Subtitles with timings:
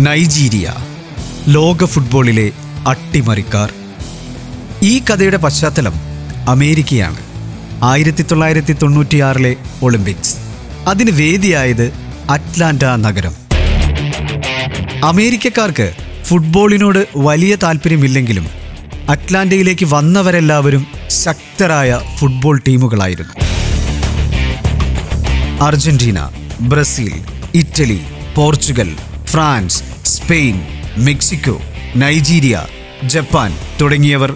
[0.00, 0.72] Nigeria
[1.48, 2.50] ലോക ഫുട്ബോളിലെ
[2.86, 3.72] അട്ടിമറിക്കാർ.
[4.82, 5.92] ഈ കഥയുടെ പശ്ചാത്തലം
[6.48, 7.16] അമേരിക്കയാണ്.
[7.82, 10.36] ആയിരത്തി തൊള്ളായിരത്തി തൊണ്ണൂറ്റിയാറിലെ ഒളിമ്പിക്സ്.
[10.86, 11.92] അതിന് വേദിയായത്
[12.30, 13.34] അറ്റ്ലാന്റ നഗരം.
[15.04, 15.92] അമേരിക്കക്കാർക്ക്
[16.24, 18.46] ഫുട്ബോളിനോട് വലിയ താല്പര്യമില്ലെങ്കിലും
[19.08, 23.34] അറ്റ്ലാന്റയിലേക്ക് വന്നവരെല്ലാവരും ശക്തരായ football ടീമുകളായിരുന്നു.
[25.62, 26.18] Argentina
[26.60, 27.24] Brazil
[27.54, 28.00] Italy
[28.34, 30.56] Portugal France Spain
[30.96, 31.54] Mexico
[31.96, 32.56] Nigeria
[33.04, 34.30] Japan തുടങ്ങിയവർ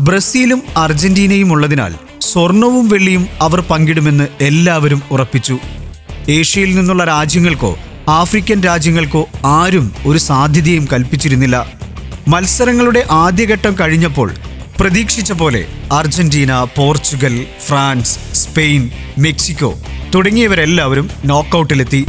[0.00, 5.56] ബ്രസീലും അർജന്റീനയും ഉള്ളതിനാൽ സ്വർണവും വെള്ളിയും അവർ പങ്കിടുമെന്ന് എല്ലാവരും ഉറപ്പിച്ചു.
[6.28, 7.72] ഏഷ്യയിൽ നിന്നുള്ള രാജ്യങ്ങൾക്കോ
[8.08, 11.56] ആഫ്രിക്കൻ രാജ്യങ്ങൾക്കോ ആരും ഒരു സാധ്യതയും കൽപ്പിച്ചിരുന്നില്ല.
[12.28, 14.30] മത്സരങ്ങളുടെ ആദ്യഘട്ടം കഴിഞ്ഞപ്പോൾ
[14.80, 17.34] പ്രതീക്ഷിച്ച പോലെ Argentina Portugal
[17.66, 18.82] France Spain
[19.18, 19.70] Mexico
[20.14, 22.02] തുടങ്ങിയവരെല്ലാവരും നോക്കൌട്ടിലെത്തി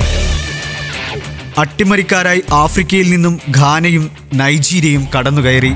[1.59, 5.71] അട്ടിമറിക്കാരായി ആഫ്രിക്കയിൽ നിന്നും ഘാനയും നൈജീരിയയും കടന്നുകയറി.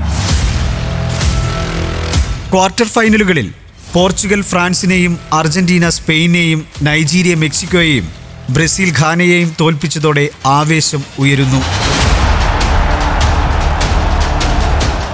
[2.52, 3.52] ക്വാർട്ടർ ഫൈനലുകളിൽ
[3.94, 8.06] പോർച്ചുഗൽ ഫ്രാൻസിനെയും അർജന്റീന സ്പെയിനെയും നൈജീരിയ മെക്സിക്കോയെയും
[8.50, 11.60] ബ്രസീൽ ഘാനയെയും തോൽപ്പിച്ചതോടെ ആവേശം ഉയരുന്നു.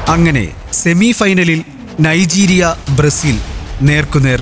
[0.09, 1.61] അങ്ങനെ സെമി ഫൈനലിൽ
[2.01, 3.37] നൈജീരിയ ബ്രസീൽ
[3.83, 4.41] നേർക്കുനേർ.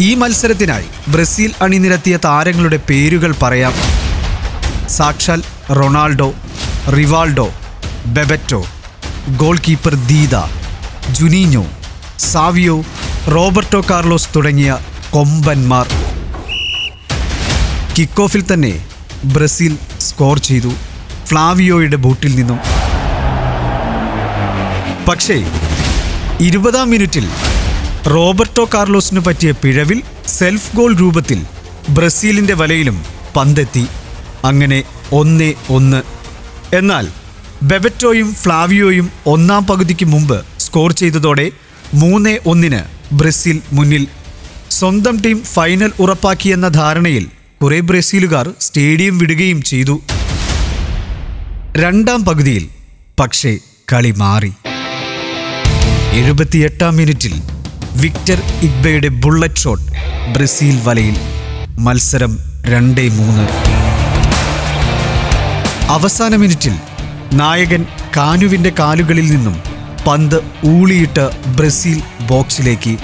[0.00, 3.74] ഈ മത്സരത്തിനായി ബ്രസീൽ അണിനിരത്തിയ താരങ്ങളുടെ പേരുകൾ പറയാം.
[4.88, 5.42] സാക്ഷാൽ
[5.78, 6.34] Ronaldo
[6.96, 7.46] Rivaldo
[8.16, 8.60] Bebeto
[9.68, 10.36] goalkeeper Dida
[11.18, 11.64] Juninho
[12.18, 12.76] Savio
[13.34, 14.78] Roberto Carlos തുടങ്ങിയ
[15.10, 15.86] കൊമ്പന്മാർ.
[17.96, 18.72] കിക്ക് ഓഫിൽ തന്നെ
[19.34, 20.72] ബ്രസീൽ സ്കോർ ചെയ്തു
[21.26, 22.58] ഫ്ലാവിയോയുടെ ബൂട്ടിൽ നിന്നും.
[25.08, 25.38] പക്ഷേ
[26.48, 27.26] ഇരുപതാം മിനിറ്റിൽ
[28.14, 30.02] റോബർട്ടോ കാർലോസിന് പറ്റിയ പിഴവിൽ
[30.38, 31.42] സെൽഫ് ഗോൾ രൂപത്തിൽ
[31.88, 33.04] ബ്രസീലിന്റെ വലയിലും
[33.36, 33.86] പന്തെത്തി.
[34.46, 36.02] അങ്ങനെ ഒന്നേ ഒന്ന്.
[36.76, 37.08] എന്നാൽ
[37.62, 41.50] ബെബറ്റോയും ഫ്ലാവിയോയും ഒന്നാം പകുതിക്ക് മുമ്പ് സ്കോർ ചെയ്തതോടെ
[41.94, 42.80] മൂന്ന് ഒന്നിന്
[43.14, 44.06] ബ്രസീൽ മുന്നിൽ.
[44.70, 47.26] സ്വന്തം ടീം ഫൈനൽ ഉറപ്പാക്കിയെന്ന ധാരണയിൽ
[47.62, 50.02] കുറെ ബ്രസീലുകാർ സ്റ്റേഡിയം വിടുകയും ചെയ്തു.
[51.76, 52.68] രണ്ടാം പകുതിയിൽ
[53.20, 53.58] പക്ഷേ
[53.92, 54.52] കളി മാറി.
[56.12, 57.42] എഴുപത്തിയെട്ടാം മിനിറ്റിൽ
[57.96, 59.92] വിക്ടർ ഇഗ്ബയുടെ ബുള്ളറ്റ് ഷോട്ട്
[60.38, 61.16] ബ്രസീൽ വലയിൽ.
[61.78, 63.75] മത്സരം രണ്ടേ മൂന്ന്.
[65.88, 66.72] അവസാന മിനിറ്റിൽ
[67.32, 67.86] നായകൻ
[68.16, 69.56] കാനുവിന്റെ കാലുകളിൽ നിന്നും
[70.06, 72.96] പന്ത് ഊളിയിട്ട് ബ്രസീൽ ബോക്സിലേക്ക്.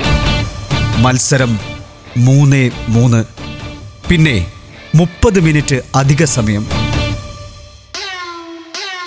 [0.98, 1.58] മത്സരം
[2.16, 3.24] മൂന്ന് മൂന്ന്.
[4.10, 4.46] പിന്നെ
[4.94, 6.66] മുപ്പത് മിനിറ്റ് അധിക സമയം.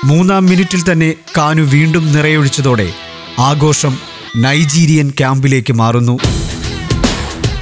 [0.05, 2.93] മൂന്നാം മിനിറ്റിൽ തന്നെ കാനു വീണ്ടും നിറയൊഴിച്ചതോടെ
[3.39, 3.97] ആഘോഷം
[4.37, 6.19] നൈജീരിയൻ ക്യാമ്പിലേക്ക് മാറുന്നു.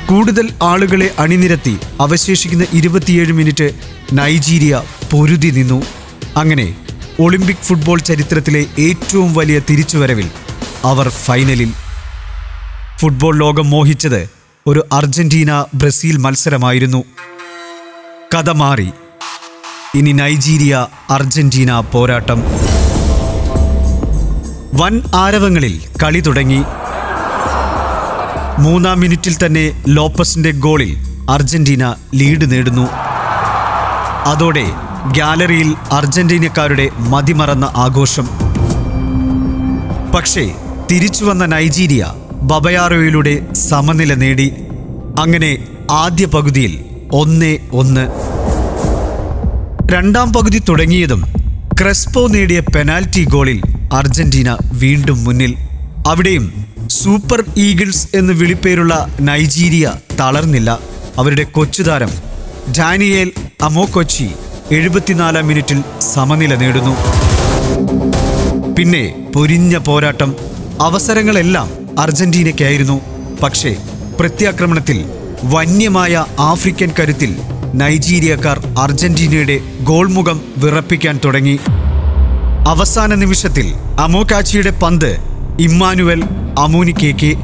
[0.06, 3.72] കൂടുതൽ ആളുകളെ അണിനിരത്തി അവശേഷിക്കുന്ന ഇരുപത്തിയേഴ് മിനിറ്റ്
[4.14, 4.82] നൈജീരിയ
[5.12, 5.84] പൊരുതി നിന്നു.
[6.38, 6.76] അങ്ങനെ
[7.20, 10.32] ഒളിമ്പിക് ഫുട്ബോൾ ചരിത്രത്തിലെ ഏറ്റവും വലിയ തിരിച്ചുവരവിൽ
[10.84, 11.74] അവർ ഫൈനലിൽ
[13.00, 14.30] ഫുട്ബോൾ ലോകം മോഹിച്ചത്
[14.68, 17.04] ഒരു അർജന്റീന ബ്രസീൽ മത്സരമായിരുന്നു.
[18.36, 18.90] കഥ മാറി.
[19.96, 22.44] ഇനി നൈജീരിയ അർജന്റീന പോരാട്ടം.
[24.74, 26.64] വൻ ആരവങ്ങളിൽ കളി തുടങ്ങി.
[28.60, 30.98] മൂന്നാം മിനിറ്റിൽ തന്നെ ലോപ്പസിന്റെ ഗോളിൽ
[31.32, 32.88] അർജന്റീന ലീഡ് നേടുന്നു.
[34.26, 34.66] അതോടെ
[35.12, 38.30] ഗാലറിയിൽ അർജന്റീനക്കാരുടെ മതിമറന്ന ആഘോഷം.
[40.16, 40.52] പക്ഷേ
[40.92, 42.06] തിരിച്ചു വന്ന നൈജീരിയ
[42.42, 44.54] ബബയാറോയിലൂടെ സമനില നേടി.
[45.20, 45.58] അങ്ങനെ
[45.92, 48.08] ആദ്യ പകുതിയിൽ ഒന്നേ ഒന്ന്.
[49.94, 51.34] രണ്ടാം പകുതി തുടങ്ങിയതും
[51.82, 53.62] ക്രെസ്പോ നേടിയ പെനാൽറ്റി ഗോളിൽ
[53.94, 55.56] അർജന്റീന വീണ്ടും മുന്നിൽ.
[56.08, 60.80] അവിടെയും സൂപ്പർ ഈഗിൾസ് എന്ന് വിളിപ്പേരുള്ള നൈജീരിയ തളർന്നില്ല.
[61.18, 62.10] അവരുടെ കൊച്ചുതാരം
[62.78, 63.32] ഡാനിയേൽ
[63.62, 64.30] അമോക്കൊച്ചി
[64.72, 66.96] എഴുപത്തിനാലാം മിനിറ്റിൽ സമനില നേടുന്നു.
[68.78, 70.36] പിന്നെ പൊരിഞ്ഞ പോരാട്ടം.
[70.82, 71.70] അവസരങ്ങളെല്ലാം
[72.00, 73.02] അർജന്റീനയ്ക്കായിരുന്നു.
[73.44, 73.76] പക്ഷേ
[74.20, 75.06] പ്രത്യാക്രമണത്തിൽ
[75.44, 77.36] വന്യമായ ആഫ്രിക്കൻ കരുത്തിൽ
[77.74, 81.60] നൈജീരിയക്കാർ അർജന്റീനയുടെ ഗോൾമുഖം വിറപ്പിക്കാൻ തുടങ്ങി.
[82.68, 85.18] അവസാന നിമിഷത്തിൽ അമോകാച്ചിയുടെ പന്ത്
[85.60, 86.24] ഇമ്മാനുവൽ
[86.60, 87.38] അമൂനിക്കേക്ക്.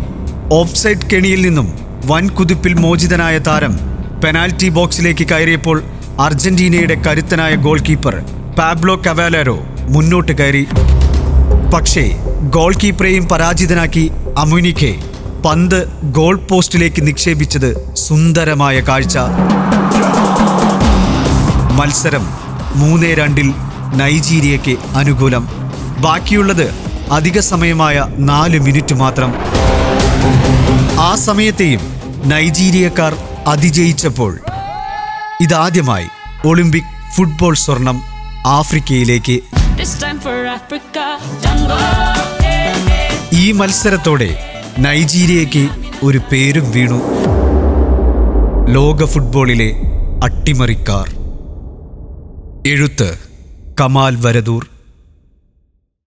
[0.54, 3.80] ഓഫ്സൈഡ് കെണിയിൽ നിന്നും വൻ കുതിപ്പിൽ മോചിതനായ താരം
[4.24, 5.84] പെനാൽറ്റി ബോക്സിലേക്ക് കയറിയപ്പോൾ
[6.20, 8.16] അർജന്റീനയുടെ കരുത്തനായ ഗോൾ കീപ്പർ
[8.60, 10.68] പാബ്ലോ കവാലറോ മുന്നോട്ട് കയറി.
[11.74, 12.04] പക്ഷേ
[12.50, 14.96] ഗോൾ കീപ്പറെയും പരാജിതനാക്കി അമുനിക്കെ
[15.46, 19.18] പന്ത് ഗോൾ പോസ്റ്റിലേക്ക് നിക്ഷേപിച്ചത് സുന്ദരമായ കാഴ്ച.
[21.80, 22.28] മത്സരം
[22.76, 23.54] മൂന്നേ രണ്ടിൽ
[23.94, 25.48] നൈജീരിയയ്ക്ക് അനുകൂലം.
[26.00, 26.68] ബാക്കിയുള്ളത്
[27.12, 29.34] അധിക സമയമായ നാല് മിനിറ്റ് മാത്രം.
[31.00, 31.82] ആ സമയത്തെയും
[32.26, 33.16] നൈജീരിയക്കാർ
[33.48, 34.40] അതിജയിച്ചപ്പോൾ
[35.42, 36.08] ഇതാദ്യമായി
[36.48, 38.02] ഒളിമ്പിക് ഫുട്ബോൾ സ്വർണം
[38.46, 39.40] ആഫ്രിക്കയിലേക്ക്.
[43.34, 45.70] ഈ മത്സരത്തോടെ നൈജീരിയയ്ക്ക്
[46.04, 47.02] ഒരു പേരും വീണു.
[48.70, 49.76] ലോക ഫുട്ബോളിലെ
[50.24, 51.10] അട്ടിമറിക്കാർ.
[52.68, 53.18] എഴുത്ത്
[53.82, 54.68] കമാൽ വരദൂർ.